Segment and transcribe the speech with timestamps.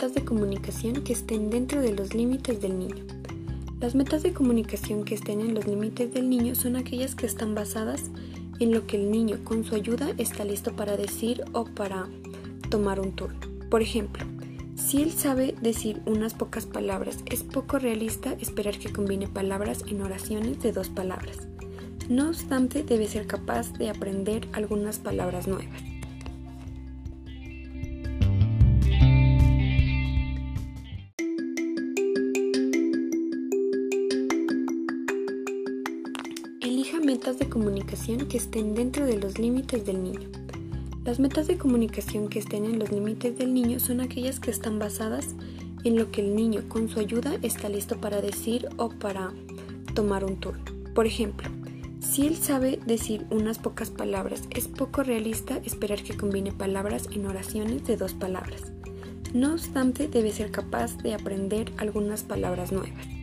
[0.00, 3.04] metas de comunicación que estén dentro de los límites del niño.
[3.80, 7.54] Las metas de comunicación que estén en los límites del niño son aquellas que están
[7.54, 8.04] basadas
[8.60, 12.08] en lo que el niño con su ayuda está listo para decir o para
[12.70, 13.38] tomar un turno.
[13.68, 14.24] Por ejemplo,
[14.74, 20.00] si él sabe decir unas pocas palabras, es poco realista esperar que combine palabras en
[20.00, 21.46] oraciones de dos palabras.
[22.08, 25.82] No obstante, debe ser capaz de aprender algunas palabras nuevas.
[37.04, 40.28] Metas de comunicación que estén dentro de los límites del niño.
[41.02, 44.78] Las metas de comunicación que estén en los límites del niño son aquellas que están
[44.78, 45.28] basadas
[45.82, 49.32] en lo que el niño con su ayuda está listo para decir o para
[49.94, 50.62] tomar un turno.
[50.94, 51.48] Por ejemplo,
[52.00, 57.26] si él sabe decir unas pocas palabras, es poco realista esperar que combine palabras en
[57.26, 58.72] oraciones de dos palabras.
[59.32, 63.19] No obstante, debe ser capaz de aprender algunas palabras nuevas.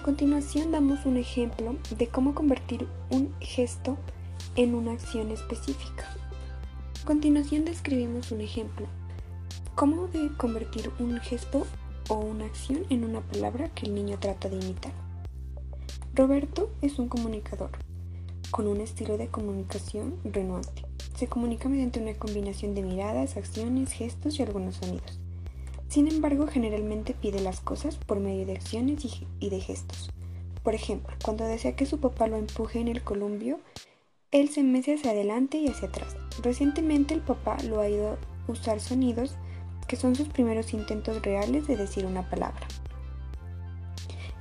[0.00, 3.98] A continuación damos un ejemplo de cómo convertir un gesto
[4.56, 6.08] en una acción específica.
[7.02, 8.86] A continuación describimos un ejemplo.
[9.74, 11.66] ¿Cómo de convertir un gesto
[12.08, 14.94] o una acción en una palabra que el niño trata de imitar?
[16.14, 17.72] Roberto es un comunicador
[18.50, 20.86] con un estilo de comunicación renuante.
[21.14, 25.20] Se comunica mediante una combinación de miradas, acciones, gestos y algunos sonidos.
[25.90, 29.04] Sin embargo, generalmente pide las cosas por medio de acciones
[29.40, 30.08] y de gestos.
[30.62, 33.58] Por ejemplo, cuando desea que su papá lo empuje en el columpio,
[34.30, 36.16] él se mece hacia adelante y hacia atrás.
[36.44, 39.34] Recientemente el papá lo ha ido a usar sonidos
[39.88, 42.68] que son sus primeros intentos reales de decir una palabra.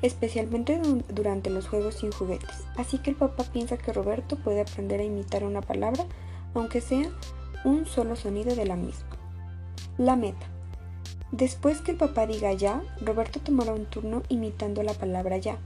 [0.03, 2.63] Especialmente durante los juegos sin juguetes.
[2.77, 6.05] Así que el papá piensa que Roberto puede aprender a imitar una palabra,
[6.53, 7.09] aunque sea
[7.65, 9.09] un solo sonido de la misma.
[9.97, 10.58] La meta.
[11.31, 15.59] Después que el papá diga ya, Roberto tomará un turno imitando la palabra ya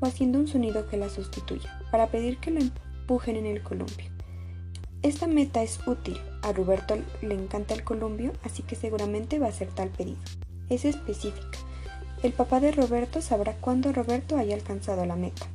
[0.00, 4.06] o haciendo un sonido que la sustituya para pedir que lo empujen en el columpio.
[5.02, 6.16] Esta meta es útil.
[6.42, 10.18] A Roberto le encanta el columpio, así que seguramente va a hacer tal pedido.
[10.70, 11.58] Es específica.
[12.22, 15.46] El papá de Roberto sabrá cuándo Roberto haya alcanzado la meta.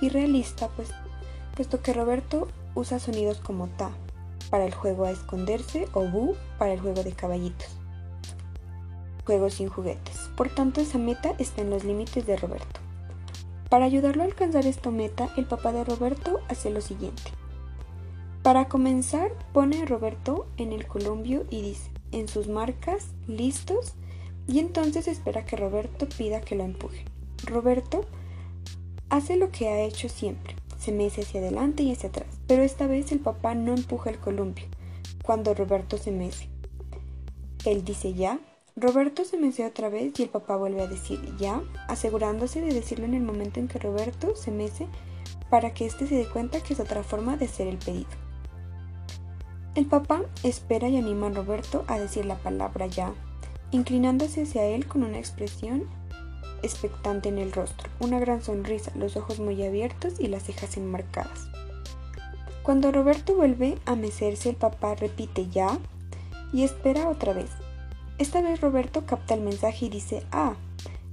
[0.00, 0.88] Y realista, pues,
[1.56, 2.46] puesto que Roberto
[2.76, 3.90] usa sonidos como ta
[4.50, 7.79] para el juego a esconderse o bu para el juego de caballitos
[9.24, 10.30] juegos sin juguetes.
[10.36, 12.80] Por tanto, esa meta está en los límites de Roberto.
[13.68, 17.22] Para ayudarlo a alcanzar esta meta, el papá de Roberto hace lo siguiente.
[18.42, 23.94] Para comenzar, pone a Roberto en el columpio y dice, en sus marcas, listos,
[24.48, 27.04] y entonces espera que Roberto pida que lo empuje.
[27.44, 28.06] Roberto
[29.08, 32.86] hace lo que ha hecho siempre, se mece hacia adelante y hacia atrás, pero esta
[32.86, 34.66] vez el papá no empuja el columpio
[35.22, 36.48] cuando Roberto se mece.
[37.64, 38.40] Él dice ya
[38.76, 43.04] Roberto se mece otra vez y el papá vuelve a decir ya, asegurándose de decirlo
[43.04, 44.86] en el momento en que Roberto se mece
[45.50, 48.10] para que éste se dé cuenta que es otra forma de hacer el pedido.
[49.74, 53.12] El papá espera y anima a Roberto a decir la palabra ya,
[53.70, 55.88] inclinándose hacia él con una expresión
[56.62, 61.48] expectante en el rostro, una gran sonrisa, los ojos muy abiertos y las cejas enmarcadas.
[62.62, 65.78] Cuando Roberto vuelve a mecerse, el papá repite ya
[66.52, 67.50] y espera otra vez,
[68.20, 70.54] esta vez Roberto capta el mensaje y dice ah.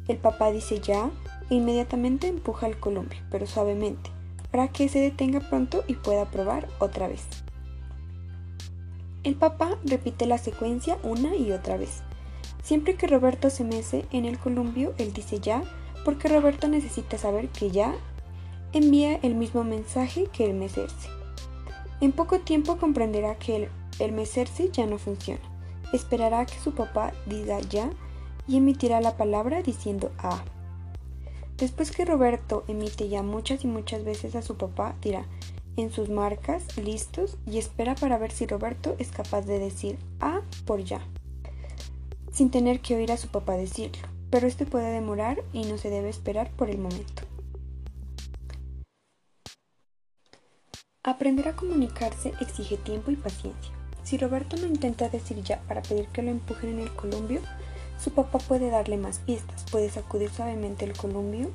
[0.09, 1.09] El papá dice ya
[1.50, 4.09] e inmediatamente empuja el columpio, pero suavemente,
[4.51, 7.23] para que se detenga pronto y pueda probar otra vez.
[9.23, 12.01] El papá repite la secuencia una y otra vez.
[12.62, 15.63] Siempre que Roberto se mece en el columpio, él dice ya,
[16.03, 17.95] porque Roberto necesita saber que ya
[18.74, 21.09] envía el mismo mensaje que el mecerse.
[22.01, 23.69] En poco tiempo comprenderá que el,
[24.00, 25.56] el mecerse ya no funciona
[25.94, 27.90] esperará que su papá diga ya
[28.48, 30.44] y emitirá la palabra diciendo ah.
[31.57, 35.25] Después que Roberto emite ya muchas y muchas veces a su papá, dirá
[35.75, 40.42] en sus marcas, listos, y espera para ver si Roberto es capaz de decir ah
[40.66, 41.01] por ya,
[42.31, 45.90] sin tener que oír a su papá decirlo, pero este puede demorar y no se
[45.90, 47.24] debe esperar por el momento.
[51.04, 53.72] Aprender a comunicarse exige tiempo y paciencia.
[54.07, 57.42] Si Roberto no intenta decir ya para pedir que lo empujen en el columpio,
[58.01, 61.51] su papá puede darle más pistas, puede sacudir suavemente el columpio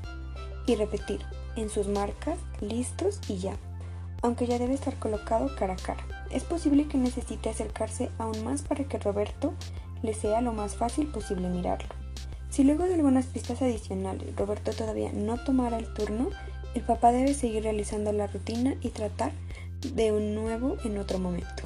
[0.66, 1.20] y repetir,
[1.56, 3.56] en sus marcas, listos y ya,
[4.20, 6.06] aunque ya debe estar colocado cara a cara.
[6.30, 9.54] Es posible que necesite acercarse aún más para que Roberto
[10.02, 11.88] le sea lo más fácil posible mirarlo.
[12.50, 16.28] Si luego de algunas pistas adicionales Roberto todavía no tomara el turno,
[16.74, 19.32] El papá debe seguir realizando la rutina y tratar
[19.80, 21.64] de un nuevo en otro momento.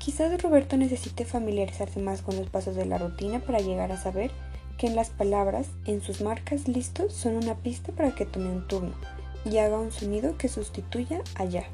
[0.00, 4.30] Quizás Roberto necesite familiarizarse más con los pasos de la rutina para llegar a saber
[4.78, 8.66] que en las palabras, en sus marcas listos, son una pista para que tome un
[8.66, 8.94] turno
[9.44, 11.64] y haga un sonido que sustituya a ya.